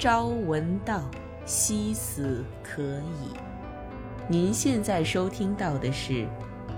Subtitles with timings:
[0.00, 1.10] 朝闻道，
[1.44, 3.36] 夕死可矣。
[4.30, 6.26] 您现在收听到的是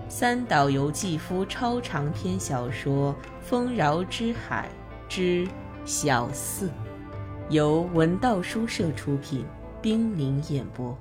[0.09, 4.69] 三岛由纪夫超长篇小说《丰饶之海
[5.09, 5.47] 之
[5.85, 6.69] 小四》，
[7.49, 9.47] 由文道书社出品，
[9.81, 10.99] 冰凌演播。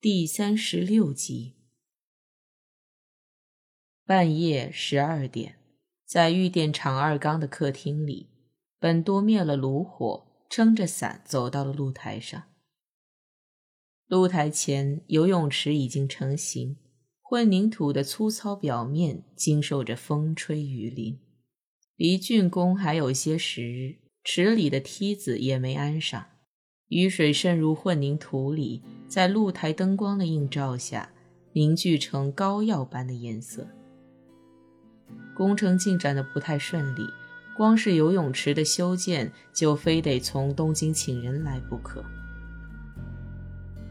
[0.00, 1.52] 第三十六集。
[4.06, 5.58] 半夜十二点，
[6.06, 8.30] 在玉电厂二缸的客厅里，
[8.84, 12.42] 本多灭了炉火，撑着伞走到了露台上。
[14.08, 16.76] 露台前，游泳池已经成型，
[17.22, 21.18] 混凝土的粗糙表面经受着风吹雨淋。
[21.96, 26.26] 离竣工还有些时日，池里的梯子也没安上，
[26.88, 31.10] 雨水渗入混凝土里，在露台灯光的映照下，
[31.54, 33.66] 凝聚成膏药般的颜色。
[35.34, 37.02] 工程进展的不太顺利，
[37.56, 42.04] 光是游泳池的修建就非得从东京请人来不可。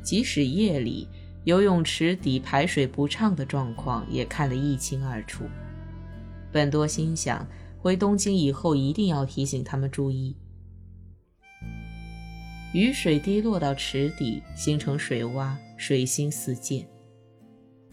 [0.02, 1.08] 即使夜里
[1.45, 5.45] 游泳池底排水不畅的状况也看得一清二楚。
[6.52, 7.47] 本多心想，
[7.80, 10.36] 回东京以后一定要提醒他们注意。
[12.73, 16.86] 雨水滴落到池底，形成水洼，水星四溅，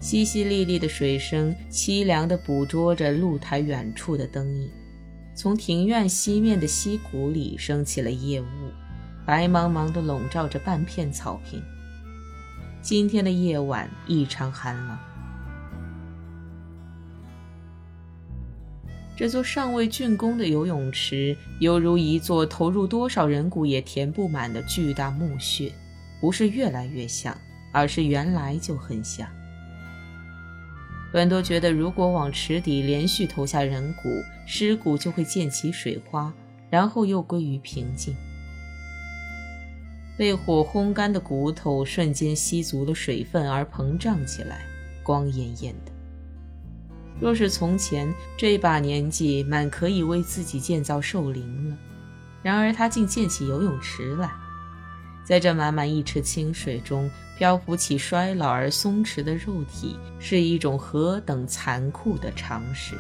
[0.00, 4.70] 淅淅沥沥的水声凄凉地捕捉着露台远处的灯影。
[5.41, 8.44] 从庭院西面的溪谷里升起了夜雾，
[9.24, 11.62] 白茫茫地笼罩着半片草坪。
[12.83, 14.98] 今天的夜晚异常寒冷。
[19.16, 25.72] 这座尚未竣工的游泳池，犹如一座投入多少人骨也填不满的巨大墓穴，
[26.20, 27.34] 不是越来越像，
[27.72, 29.27] 而是原来就很像。
[31.12, 34.08] 本多觉得，如果往池底连续投下人骨，
[34.47, 36.33] 尸骨就会溅起水花，
[36.70, 38.14] 然后又归于平静。
[40.17, 44.61] 被火烘干的骨头瞬间吸足了水分而膨胀起来，
[45.02, 45.92] 光艳艳的。
[47.18, 51.77] 若是从前这把年纪，满可以为自己建造寿陵了。
[52.42, 54.30] 然而他竟建起游泳池来，
[55.24, 62.95] 在这满满一池清水中漂浮起衰老而松弛的肉体，是一种何等残酷的常识。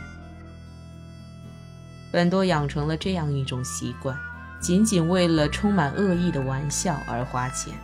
[2.10, 4.16] 本多养成了这样一种习惯。
[4.58, 7.74] 仅仅为了充满恶意的玩笑而花钱，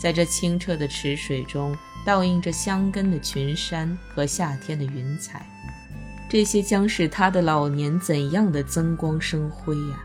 [0.00, 5.46] 在这清澈的池水中倒映着香根的群山和夏天的云彩，
[6.30, 10.04] 这些将是他的老年怎样的增光生辉呀！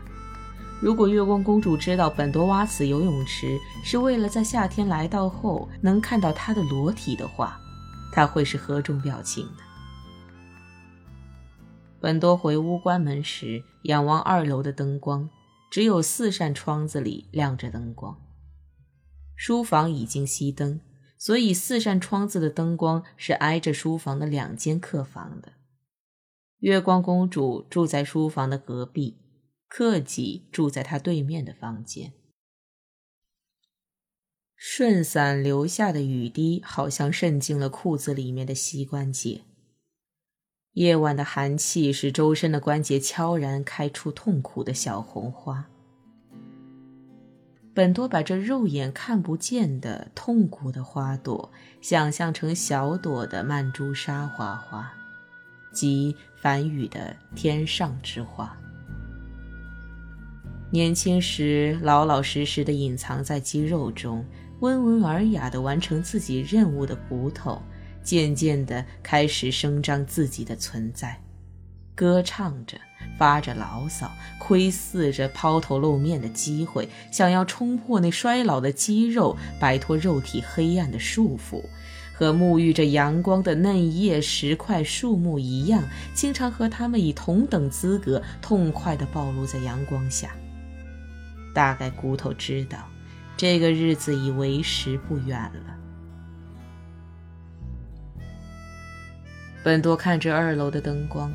[0.80, 7.60] 如果月光公主知道本多挖此游泳池是为了在夏天来到后能看到他的裸体的话，
[8.12, 9.62] 她会是何种表情呢？
[12.00, 15.28] 本多回屋关门时，仰望二楼的灯光，
[15.68, 18.16] 只有四扇窗子里亮着灯光。
[19.34, 20.80] 书房已经熄灯，
[21.18, 25.54] 所以四扇窗子的灯光是挨着书房的两间客房的。
[26.60, 29.18] 月光公主住在书房的隔壁，
[29.68, 32.12] 克己住在他对面的房间。
[34.56, 39.42] 顺伞留下的雨滴，好像渗进了裤子里面的膝关节。
[40.72, 45.68] 夜晚的寒气使周身的关节悄然开出痛苦的小红花。
[47.72, 54.92] 本多把这肉眼看不见的痛苦的花朵想象成小朵的曼珠沙花花，
[55.72, 58.56] 即梵语的天上之花。
[60.70, 64.24] 年轻时老老实实的隐藏在肌肉中，
[64.60, 67.62] 温文尔雅的完成自己任务的骨头。
[68.00, 71.20] 渐渐地开始声张自己的存在，
[71.94, 72.78] 歌唱着，
[73.18, 81.62] 发着牢骚，窥伺着抛头露面的机会，想要冲破那衰老的肌肉，摆脱肉体黑暗的束缚，
[82.14, 85.82] 和沐浴着阳光的嫩叶石块树木一样，
[86.14, 90.30] 经常和他们以同等资格痛快地暴露在阳光下。
[91.58, 92.88] 大概骨头知道，
[93.36, 95.76] 这个日子已为时不远了。
[99.64, 101.32] 本多看着二楼的灯光，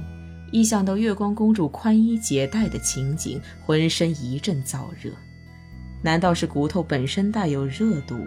[0.50, 5.12] 一想到月光公主宽衣解带的情景，浑身一阵燥热。
[6.02, 8.26] 难道是骨头本身带有热度？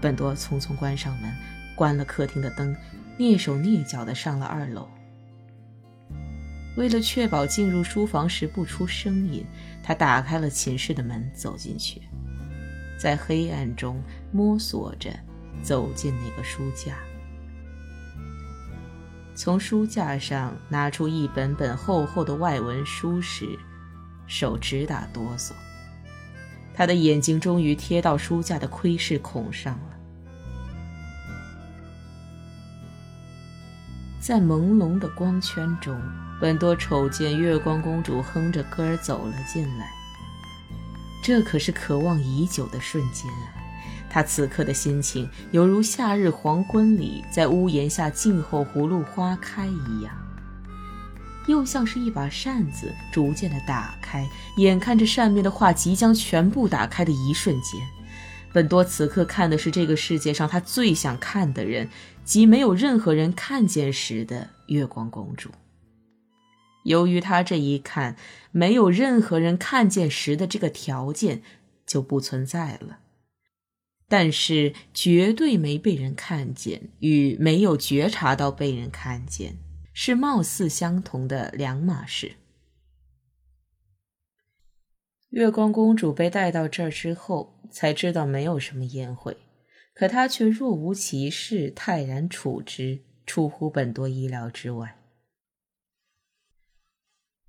[0.00, 1.30] 本多匆匆关上门，
[1.76, 2.74] 关了客厅的灯，
[3.18, 4.88] 蹑手蹑脚的上了二楼。
[6.76, 9.46] 为了确保进入书房时不出声音，
[9.82, 12.02] 他打开了寝室的门，走进去，
[12.98, 15.10] 在黑暗中摸索着
[15.62, 16.96] 走进那个书架。
[19.36, 23.58] 从书架上拿出一本本厚厚的外文书时，
[24.26, 25.52] 手直打哆嗦。
[26.72, 29.96] 他的眼睛终于贴到书架的窥视孔上了。
[34.18, 36.00] 在朦胧的光圈中，
[36.44, 39.90] 本多瞅见月光公主哼着歌儿走了进来。
[41.22, 43.48] 这可是渴望已久的瞬间啊！
[44.10, 50.14] 他此刻的心情犹如夏日黄昏里在屋檐下静候葫芦花开一样，
[51.46, 57.80] 又像是一把扇子逐渐的打开，眼看着扇面的画即将全部打开的一瞬间。
[58.52, 61.88] 本多此刻看的是这个世界上他最想看的人，
[62.22, 65.48] 即没有任何人看见时的月光公主。
[66.84, 68.16] 由于他这一看，
[68.50, 71.42] 没有任何人看见时的这个条件
[71.84, 73.00] 就不存在了。
[74.06, 79.56] 但是绝对没被人看见与没有觉察到被人看见
[79.92, 82.36] 是貌似相同的两码事。
[85.30, 89.36] 月光公主被带到这儿之后，才知道没有什么宴会，
[89.94, 94.96] 可她却若无其事，泰然处之，出乎本多意料之外。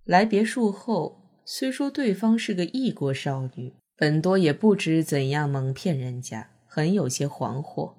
[0.06, 7.96] 来别墅后，虽说对方是个异国少女，本多也不知怎样蒙骗人家，很有些惶惑。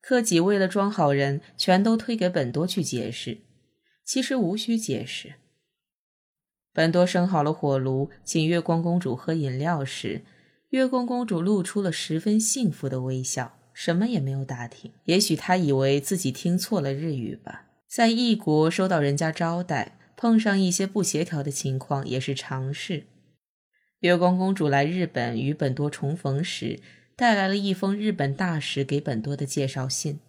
[0.00, 3.38] 克己为了装好人，全都推给本多去解释，
[4.04, 5.34] 其实无需解释。
[6.72, 10.22] 本多生好了火炉，请月光公主喝饮料时，
[10.68, 14.92] 月光公主露出了十分幸福的微笑，什么也没有打听。
[15.06, 17.66] 也许她以为自己听错了日语吧。
[17.88, 23.06] 在异国收到人家招待，碰上一些不协调的情况也是常事。
[24.00, 26.78] 月光公主来日本与本多重逢时，
[27.16, 30.20] 带来了一封日本大使给本多的介绍信。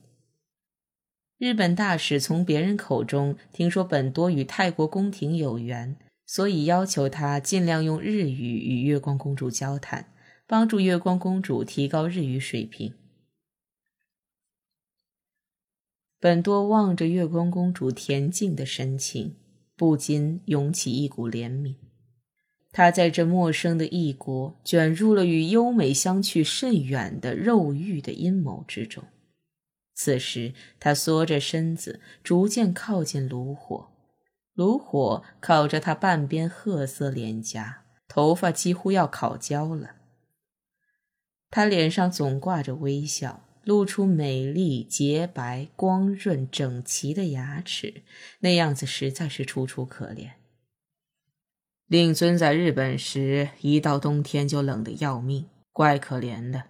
[1.37, 5.97] 日本大使从别人口中听说本多与泰国宫廷有缘。
[6.25, 10.13] 所以要求他尽量用日语与月光公主交谈，
[10.47, 12.93] 帮助月光公主提高日语水平。
[16.17, 19.35] 本多望着月光公主恬静的神情，
[19.81, 21.73] 不禁涌起一股怜悯。
[22.71, 29.03] 他在这陌生的异国，卷入了与优美相去甚远的肉欲的阴谋之中。
[29.95, 33.89] 此时，他缩着身子，逐渐靠近炉火。
[34.53, 39.95] 炉火烤着他半边褐色脸颊，头发几乎要烤焦了。
[41.49, 48.03] 他脸上总挂着微笑，露出美丽、洁白、光润、整齐的牙齿，
[48.39, 50.31] 那样子实在是楚楚可怜。
[51.87, 56.63] 令尊在日本时，一到冬天就冷得要命，怪可怜的。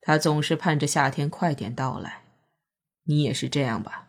[0.00, 2.22] 他总是盼着夏天快点到来。
[3.04, 4.08] 你也是这样吧？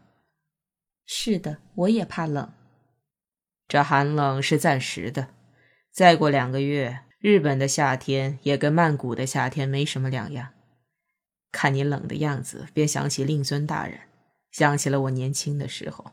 [1.06, 2.52] 是的，我也怕冷。
[3.68, 5.28] 这寒冷是暂时的，
[5.92, 10.55] 再过两个月，日本的夏天也跟曼谷的夏天没什么两样。
[11.56, 13.98] 看你冷的样子，便想起令尊大人，
[14.52, 16.12] 想起了我年轻的时候。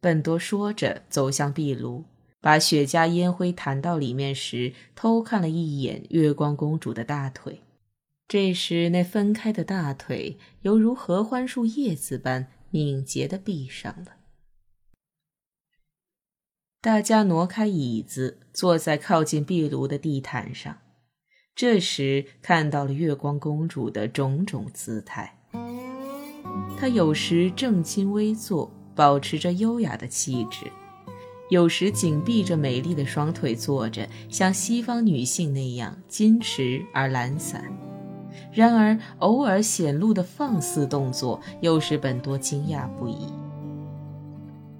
[0.00, 2.04] 本多说着，走向壁炉，
[2.40, 7.62] 把雪茄烟灰弹到里面时，偷看了一眼月光公主的大腿。
[8.26, 14.16] 这时，那分开的大腿犹如合欢树叶子般敏捷地闭上了。
[16.80, 20.81] 大家挪开椅子，坐在靠近壁炉的地毯上。
[21.54, 25.38] 这时看到了月光公主的种种姿态。
[26.78, 30.66] 她有时正襟危坐，保持着优雅的气质；
[31.50, 37.64] 有时紧闭着美丽的双腿坐着，像西方女性那样矜持而懒散。
[38.50, 43.26] 然而，偶尔显露的放肆动作，又使本多惊讶不已。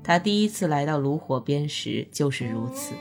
[0.03, 2.95] 他第一次来到炉火边时就是如此。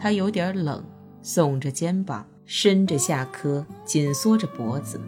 [0.00, 0.82] 他有点冷，
[1.22, 5.00] 耸着肩膀，伸着下颏，紧缩着脖子，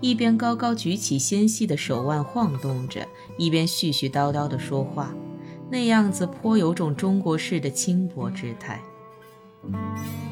[0.00, 3.06] 一边高高举起纤细的手腕晃动着，
[3.36, 5.14] 一边絮絮叨叨地说话，
[5.70, 8.80] 那样子颇有种中国式的轻薄之态。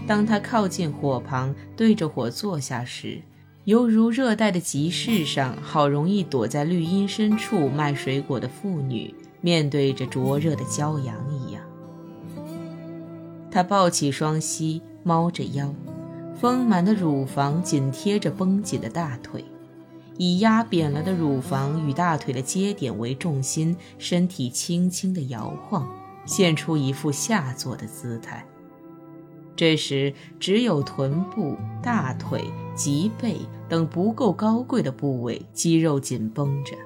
[0.06, 3.20] 当他靠近火旁，对着火坐下时，
[3.64, 9.14] 犹如热带的集市上好容易躲在绿荫深处卖水果的妇女。
[9.42, 11.62] 面对着灼热的骄阳一样，
[13.50, 15.72] 她抱起双膝，猫着腰，
[16.40, 19.44] 丰满的乳房紧贴着绷紧的大腿，
[20.18, 25.88] 以压扁了的乳房与大腿的接点为重心，身体轻轻地摇晃，
[26.26, 28.44] 现出一副下坐的姿态。
[29.54, 33.36] 这时，只有臀部、大腿、脊背
[33.70, 36.76] 等不够高贵的部位肌肉紧绷着。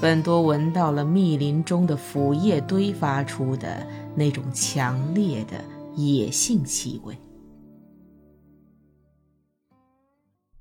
[0.00, 5.62] 本多闻到了密林中的腐叶堆发出的那种强烈的
[5.96, 7.14] 野性气味。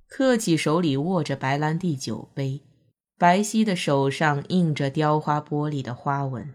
[0.07, 2.61] 克己手里握着白兰地酒杯，
[3.17, 6.53] 白皙的手上印着雕花玻璃的花纹。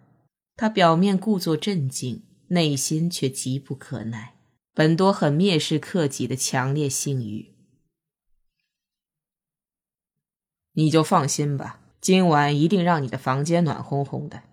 [0.57, 4.35] 他表面故作镇静，内心却急不可耐。
[4.75, 7.51] 本多很蔑视克己的强烈性欲。
[10.73, 14.45] 你就放心吧，今晚一定让你的房间暖烘烘的。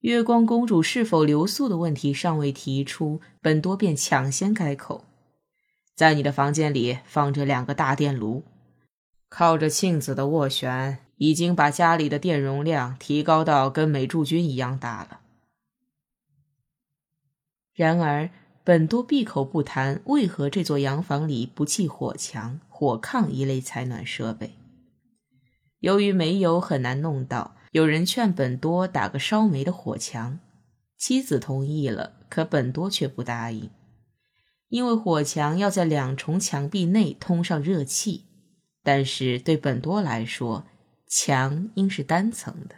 [0.00, 5.04] 月光公主是否留宿的问题尚未提出，本多便抢先开口。
[5.94, 8.44] 在你的房间里放着两个大电炉，
[9.28, 15.20] 靠着庆子的斡旋，已经把家里的电容量提高到跟美驻军一样大了。
[17.74, 18.30] 然而，
[18.64, 24.54] 本多闭口不谈为何这座洋房里不砌火墙、火炕一类采暖设备。
[25.80, 30.38] 由于煤油很难弄到，有人劝本多打个烧煤的火墙，
[30.98, 33.70] 妻子同意了，可本多却不答应。
[34.70, 38.24] 因为火墙要在两重墙壁内通上热气，
[38.82, 40.64] 但是对本多来说，
[41.06, 42.76] 墙应是单层的。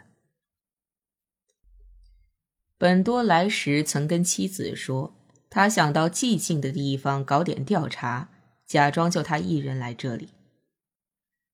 [2.77, 5.15] 本多来时曾跟妻子说，
[5.49, 8.29] 他想到寂静的地方搞点调查，
[8.65, 10.29] 假装就他一人来这里。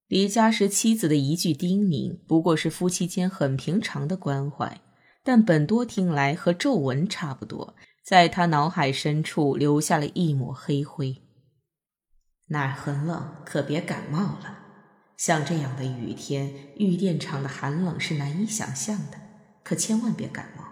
[0.08, 4.82] 离家时妻子的一句叮咛，不过是夫妻间很平常的关怀，
[5.22, 7.76] 但本多听来和皱纹差不多。
[8.10, 11.22] 在他脑海深处留下了一抹黑灰。
[12.48, 14.58] 那儿很冷，可别感冒了。
[15.16, 19.22] 像这样的雨天，玉电厂的寒冷是难以想象的，
[19.64, 20.64] 可千万别感冒。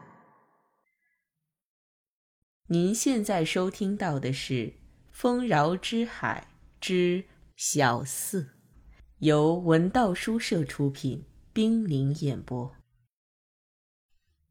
[2.69, 4.53] 您现在收听到的是
[5.11, 6.47] 《丰饶之海
[6.81, 7.25] 之
[7.55, 8.41] 小四》，
[9.19, 12.76] 由文道书社出品，冰凌演播。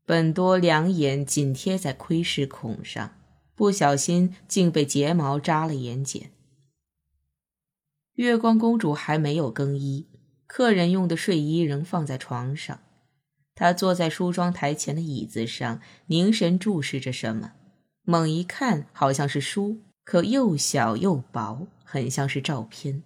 [0.07, 3.11] 本多两眼紧贴在窥视孔上，
[3.57, 6.27] 不小心竟被睫毛扎了眼睑。
[8.15, 10.07] 月光公主还没有更衣，
[10.47, 12.79] 客人用的睡衣仍放在床上。
[13.57, 17.55] 她坐在梳妆台前的椅子上，凝神注视着什么。
[18.05, 23.03] 猛一看，好像是书，可又小又薄，很像是照片。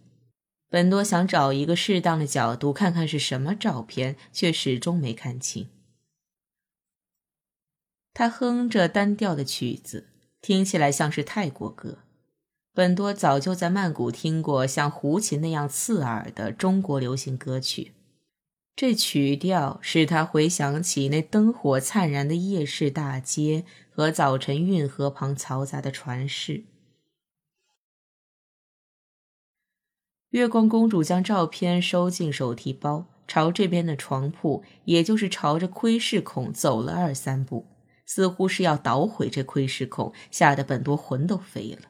[0.68, 5.66] 本多想找一个适当的角度看看是什么照片，却始终没看清。
[8.12, 10.08] 他哼着单调的曲子，
[10.40, 11.98] 听起来像是泰国歌。
[12.72, 17.92] 本多早就在曼谷听过像胡琴那样刺耳的中国流行歌曲，
[18.76, 26.64] 这曲调使他回想起那灯火灿然的夜市大街和早晨运河旁嘈杂的船市。
[30.30, 37.66] 月光公主将照片收进手提包，朝这边的床铺，也就是朝着窥视孔走了二三步。
[38.12, 41.86] 似乎是要捣毁这窥视孔，吓得本多魂都飞了。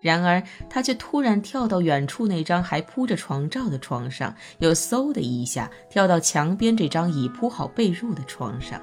[0.00, 8.80] 然而他却突然跳到远处那张还铺着床罩的床上，又嗖的一下跳到墙边这张已铺好被褥的床上。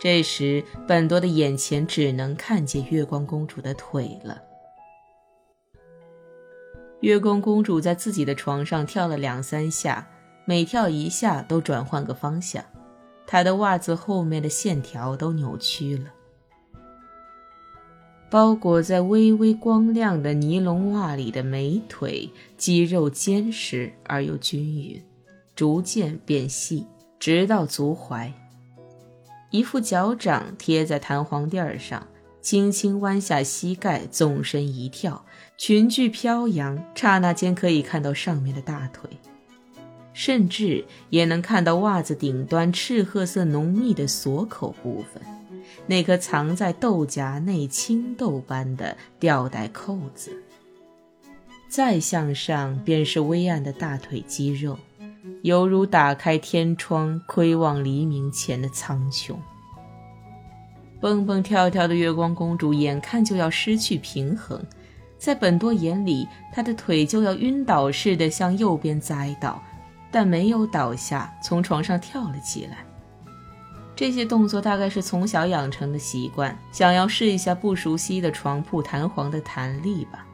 [0.00, 4.40] 这时本多的眼前只能看见月光公主的腿了。
[7.00, 10.08] 月光公主在自己的床上跳了两三下，
[10.44, 12.64] 每跳一下都转换个方向。
[13.30, 16.04] 他的袜子后面的线条都扭曲了，
[18.30, 25.02] 包裹在微微光亮的尼龙袜里的美腿，肌肉坚实而又均匀，
[25.54, 26.86] 逐渐变细，
[27.18, 28.32] 直到足踝。
[29.50, 32.08] 一副脚掌贴在弹簧垫上，
[32.40, 35.26] 轻轻弯下膝盖，纵身一跳，
[35.58, 39.10] 裙裾飘扬，刹那间可以看到上面的大腿。
[40.18, 45.22] 甚至也能看到袜子顶端赤褐色浓密的锁口部分，
[45.86, 50.32] 那颗藏在豆荚内青豆般的吊带扣子。
[51.68, 54.76] 再向上便是微暗的大腿肌肉，
[55.42, 59.36] 犹如打开天窗窥望黎明前的苍穹。
[61.00, 64.60] 蹦蹦跳跳的月光公主眼看就要失去平衡，
[65.16, 69.62] 在本多眼里，她的腿就要晕倒似的向右边栽倒。
[70.10, 72.78] 但没有倒下，从床上跳了起来。
[73.94, 80.24] 这些动作大概是从小养成的习惯，想要试一下不熟悉的床铺弹簧的弹力吧。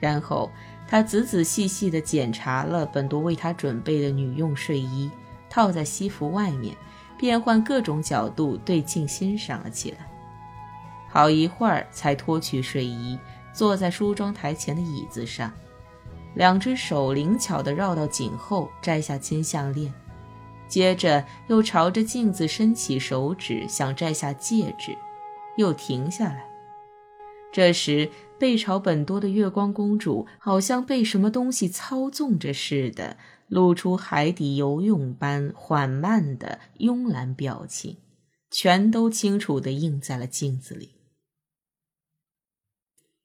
[0.00, 0.50] 然后
[0.88, 5.10] 他仔仔细细地检查了本多为他准备的女用睡衣，
[5.50, 6.74] 套在西服外面，
[7.18, 9.98] 变换各种角度对镜欣赏了起来。
[11.08, 13.18] 好一会儿才脱去睡衣，
[13.52, 15.52] 坐在梳妆台前的椅子上。
[16.34, 19.92] 两只手灵巧地绕到颈后，摘下金项链，
[20.66, 24.96] 接着又朝着镜子伸起手指，想摘下戒指，
[25.56, 26.48] 又停下来。
[27.52, 37.98] 这时，背朝本多的月光公主好像被什么东西操纵着似的，露出海底游泳般缓慢的慵懒表情，
[38.50, 40.92] 全都清楚地映在了镜子里。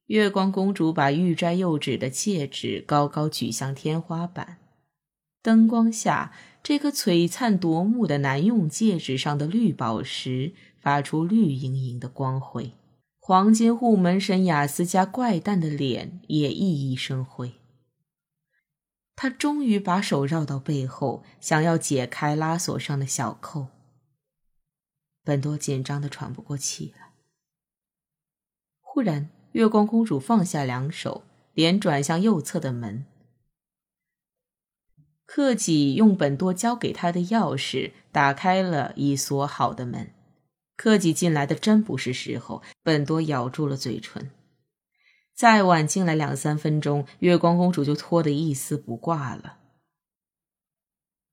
[0.08, 4.58] 月光公主把玉摘又指的戒指高高举向天花板，
[5.42, 6.34] 灯光下，
[6.64, 12.72] 这颗璀璨夺目的男用戒指上的绿宝石发出绿莹莹的光辉。
[13.20, 17.56] 黄金护门神雅斯加怪诞的脸也熠熠生辉。
[19.18, 23.68] 他终于把手绕到背后，想要解开拉锁上的小扣。
[25.26, 27.12] 本多紧张的喘不过气来。
[28.80, 31.24] 忽然，月光公主放下两手，
[31.56, 33.08] 脸转向右侧的门。
[35.26, 40.12] 克己用本多交给他的钥匙打开了已锁好的门。
[40.76, 44.30] 克己进来的真不是时候，本多咬住了嘴唇。
[45.34, 49.58] 再晚进来两三分钟，月光公主就脱得一丝不挂了。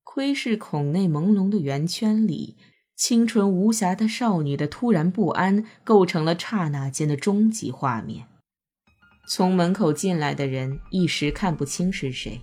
[0.01, 2.57] 窥视孔内朦胧的圆圈里，
[2.95, 8.25] 清纯无瑕的少女的突然不安，构成了刹那间的终极画面。
[9.27, 12.41] 从门口进来的人一时看不清是谁。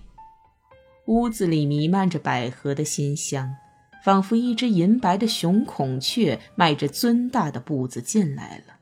[1.07, 3.55] 屋子里弥漫着百合的馨香。
[4.03, 8.73] 仿佛一只银白的雄孔雀迈着尊大的步子进来了，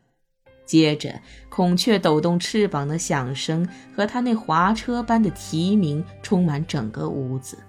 [0.66, 7.60] 接着孔雀抖动翅膀的响声和它那滑车般的啼鸣充满整个屋子，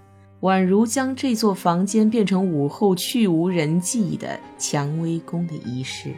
[0.43, 6.13] 宛如将这座房间变成午后去无人迹的蔷薇宫的仪式。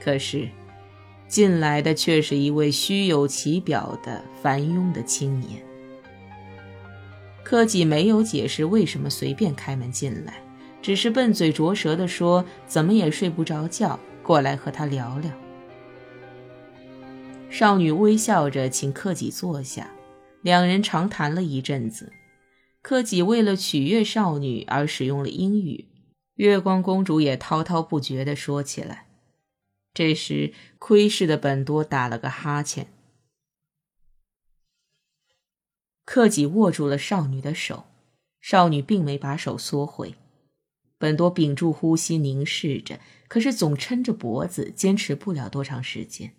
[0.00, 0.48] 可是，
[1.28, 5.62] 进来的却是一位虚有其表的繁庸的青年。
[7.44, 10.34] 柯己没有解释为什么随便开门进来，
[10.82, 15.30] 只是笨嘴拙舌地说：“怎么也睡不着觉，过来和他聊聊。”
[17.48, 19.88] 少女微笑着请柯己坐下，
[20.46, 22.12] 两人长谈了一阵子。
[22.80, 25.88] 克己为了取悦少女而使用了英语，
[26.34, 29.08] 月光公主也滔滔不绝地说起来。
[29.92, 32.86] 这时，窥视的本多打了个哈欠。
[36.04, 37.86] 克己握住了少女的手，
[38.40, 40.14] 少女并没把手缩回。
[40.96, 46.36] 本多屏住呼吸凝视着，可是总抻着脖子，坚持不了多长时间。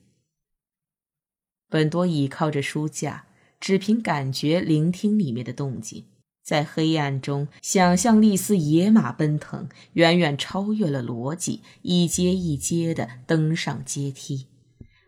[1.68, 3.27] 本多倚靠着书架，
[3.60, 6.06] 只凭感觉聆听里面的动静，
[6.44, 14.48] 在黑暗中想象力似野马奔腾，远远超越了逻辑，一阶一阶的登上阶梯。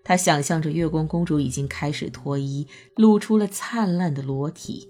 [0.04, 4.88] 他想象着月光公主已经开始脱衣，露出了灿烂的裸体。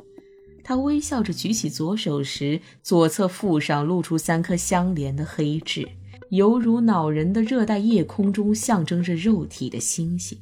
[0.64, 5.90] 他微笑着举起左手时，左侧腹上露出三颗相连的黑痣，
[6.30, 10.38] 犹如恼人的热带夜空中象征着肉体的星星。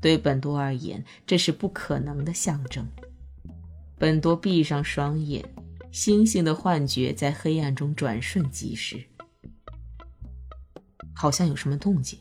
[0.00, 2.86] 对本多而言，这是不可能的象征。
[3.98, 5.44] 本多闭上双眼，
[5.92, 9.04] 星星的幻觉在黑暗中转瞬即逝。
[11.14, 12.18] 好像有什么动静。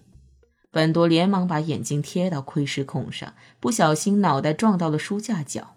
[0.72, 5.76] 本多连忙把眼睛贴到窥视孔上，不小心脑袋撞到了书架角。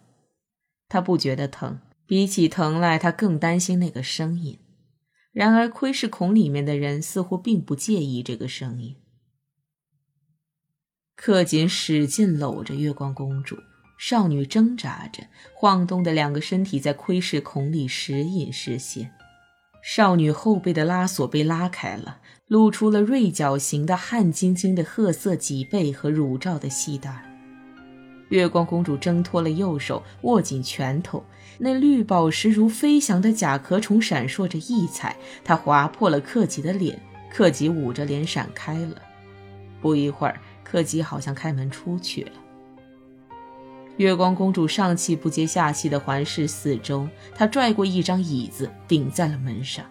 [0.88, 4.58] 他不觉得疼，比起疼来，他更担心那个声音。
[5.30, 8.96] 然而，窥视孔里面的人似乎并不介意这个声音。
[11.24, 13.56] 克锦使劲搂着月光公主，
[13.96, 15.22] 少女挣扎着，
[15.54, 19.12] 晃动的两个身体在窥视孔里时隐时现。
[19.84, 22.18] 少女后背的拉锁被拉开了。
[22.48, 27.24] 露出了锐角形的汗津津的褐色脊背和乳罩的细带。
[28.30, 31.24] 月光公主挣脱了右手，握紧拳头，
[31.56, 35.16] 那绿宝石如飞翔的甲壳虫闪烁着异彩。
[35.44, 39.00] 它划破了克己的脸，克己捂着脸闪开了。
[39.80, 40.40] 不一会儿，
[40.72, 42.32] 克己好像开门出去了。
[43.98, 49.84] 月光公主上气不接下气地环视四周，她拽过一张椅子顶在了门上。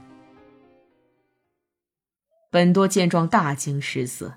[2.50, 4.34] 本多见状大惊失色，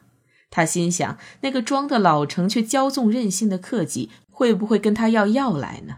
[0.51, 5.97] 他心想：那个装的老成却骄纵任性的克己，会不会跟他要药来呢？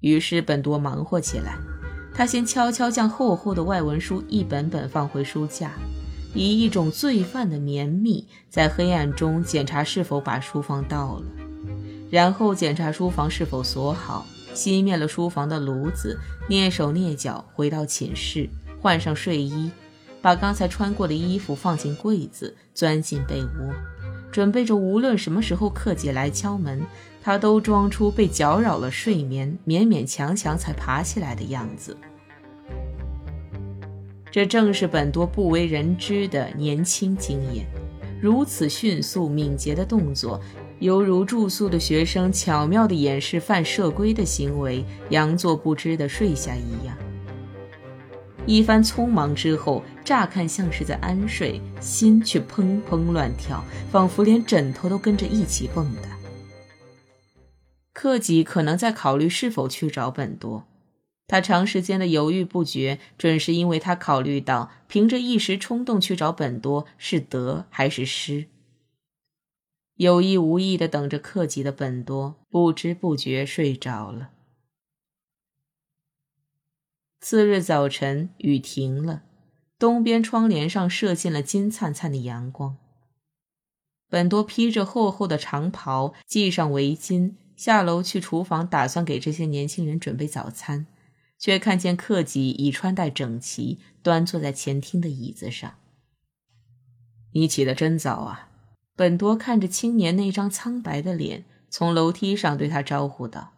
[0.00, 1.58] 于是本多忙活起来，
[2.14, 5.72] 他先悄悄将厚厚的外文书一本本放回书架，
[6.34, 11.24] 以一种罪犯的绵密，在黑暗中检查是否把书放倒了，
[12.10, 18.48] 然后检查书房是否锁好，熄灭了书房的炉子，蹑手蹑脚回到寝室，
[18.80, 19.70] 换上睡衣。
[20.22, 23.74] 把刚才穿过的衣服放进柜子，钻进被窝，
[24.30, 26.84] 准备着无论什么时候克姐来敲门，
[27.22, 31.96] 他都装出被搅扰了睡眠，勉勉强强才爬起来的样子。
[34.30, 37.66] 这正是本多不为人知的年轻经验，
[38.20, 40.40] 如此迅速敏捷的动作，
[40.78, 46.96] 犹如住宿的学生巧妙地掩饰犯社规的行为，佯作不知地睡下一样。
[48.46, 56.06] 一番匆忙之后，乍看像是在安睡，心却砰砰乱跳，仿佛连枕头都跟着一起蹦跶。
[57.92, 60.64] 克己可能在考虑是否去找本多。
[61.30, 68.48] 他长时间的犹豫不决，准是因为他考虑到凭着一时冲动去找本多是得还是失。
[69.94, 74.30] 有意无意的等着客己的本多，不知不觉睡着了。
[77.20, 79.22] 次日早晨，雨停了，
[79.78, 82.76] 东边窗帘上射进了金灿灿的阳光。
[84.08, 90.86] 本多披着厚厚的长袍，系上围巾，下楼去厨房，打算给这些年轻人准备早餐。
[91.40, 95.74] 却看见克己已穿戴整齐，端坐在前厅的椅子上。
[97.32, 98.50] 你起得真早啊！
[98.94, 103.54] 本多看着青年那张苍白的脸，从楼梯上对他招呼道。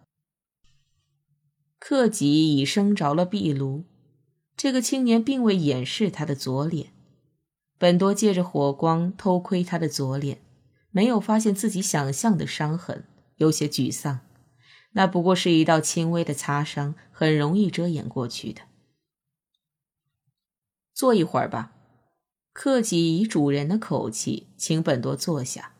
[1.80, 3.84] 克己已生着了壁炉，
[4.56, 6.92] 这个青年并未掩饰他的左脸。
[7.76, 10.40] 本多借着火光偷窥他的左脸，
[10.92, 13.04] 没有发现自己想象的伤痕，
[13.38, 14.20] 有些沮丧。
[14.94, 18.62] 那不过是一道轻微的擦伤，很容易遮掩过去的。
[20.92, 21.72] 坐一会儿吧，
[22.52, 25.74] 克己以主人的口气请本多坐下。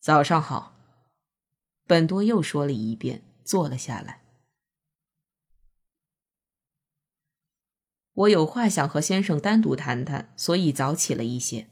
[0.00, 0.74] 早上好，
[1.86, 4.22] 本多又说了一遍，坐了下来。
[8.14, 11.68] 我有话想和先生单独谈谈，所以早起了一些。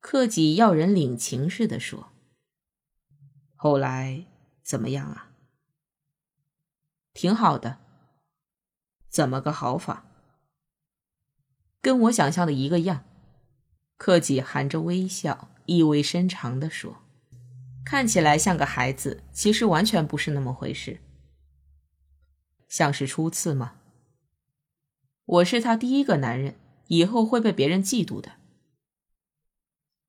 [0.00, 2.10] 克己要人领情似的说。
[3.56, 4.26] 后来。
[4.70, 5.32] 怎么样啊？
[7.12, 7.78] 挺好的。
[9.08, 10.04] 怎么个好法？
[11.80, 13.02] 跟我想象的一个样。
[13.96, 16.98] 克己含着微笑，意味深长的说
[17.84, 21.00] ：“看起来像个孩子，其实完全不是那么回事。
[22.68, 23.74] 像是初次吗？
[25.24, 26.54] 我是他第一个男人，
[26.86, 28.34] 以后会被别人嫉妒的。”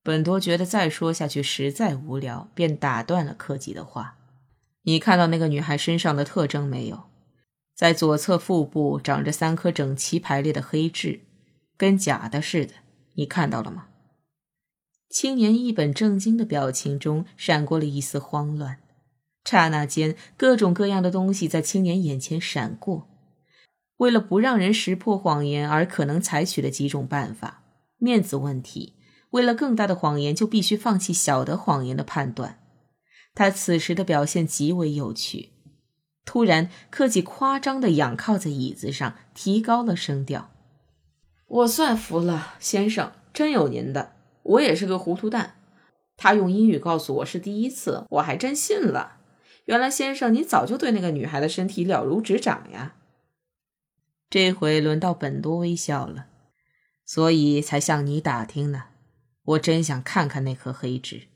[0.03, 4.19] 本多觉得再说下去实在无聊，便打断了克己的话。
[4.83, 7.03] 你看到那个女孩身上的特征没有？
[7.75, 11.21] 在左侧腹部长着三颗整齐排列的黑痣，
[11.77, 12.73] 跟假的似的。
[13.15, 13.87] 你看到了吗？
[15.09, 18.77] 青年一本正经的表情中闪过了一丝慌乱，
[19.43, 23.09] 刹那间，各种各样的东西在青年眼前闪过。
[23.97, 27.63] 为了不让人识破谎言而可能采取的几种办法：
[27.97, 28.93] 面子问题；
[29.31, 32.59] 为了更大的谎言，就必须放弃小的谎言的判断。
[33.33, 35.49] 他此时的表现极为有趣。
[36.23, 40.51] 突然，克己夸张的仰靠在椅子上，提高了声调
[41.47, 44.13] ：“我算服了，先生，真有您的。
[44.43, 45.55] 我也是个糊涂蛋。
[46.15, 49.17] 他用英语告诉我是第一次，我还真信了。
[49.65, 52.95] 原来，先生，你早就对那个女孩的身体了如指掌呀。”
[54.29, 56.27] 这回轮到本多微笑了，
[57.05, 58.83] 所以才向你打听呢。
[59.43, 61.27] 我真想看看那颗黑痣。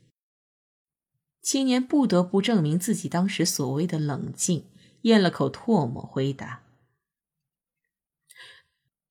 [1.46, 4.66] 青年不得不证明自己当时所谓的冷静，
[5.02, 6.64] 咽了口唾沫，回答：“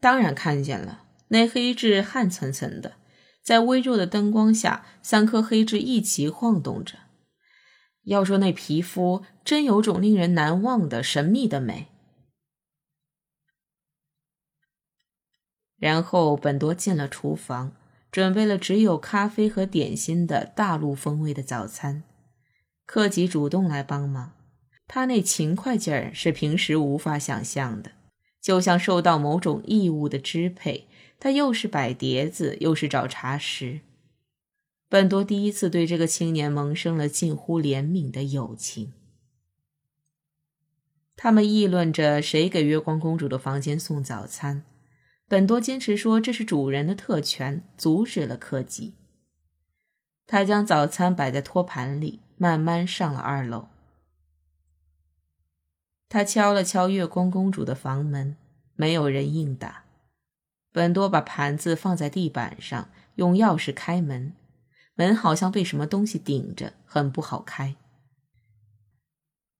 [0.01, 2.97] 当然看见了，那黑痣汗涔涔的，
[3.41, 6.97] 在微弱的灯光下，三颗黑痣一起晃动着。
[8.03, 11.87] 要说那皮肤，真有种令人难忘的神秘的美。”
[15.79, 17.71] 然后本多进了厨房，
[18.11, 22.03] 准备了只有咖啡和点心的大陆风味的早餐。
[22.85, 24.33] 克吉主动来帮忙，
[24.87, 27.91] 他那勤快劲儿是平时无法想象的，
[28.41, 30.87] 就像受到某种义务的支配。
[31.19, 33.79] 他又是摆碟子，又是找茶食。
[34.87, 38.93] 本多第一次对这个青年萌生了近乎怜悯的友情。
[41.15, 44.63] 他们议论着谁给月光公主的房间送早餐。
[45.27, 48.93] 本多坚持说这是主人的特权，阻止了克吉。
[50.27, 52.19] 他将早餐摆在托盘里。
[52.37, 53.67] 慢慢上了二楼，
[56.09, 58.35] 他敲了敲月光公主的房门，
[58.75, 59.83] 没有人应答。
[60.71, 64.33] 本多把盘子放在地板上，用钥匙开门，
[64.95, 67.75] 门好像被什么东西顶着，很不好开。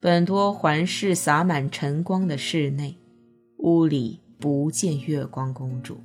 [0.02, 2.98] 本多环视洒满晨光的室内，
[3.60, 6.04] 屋里不见月光公主。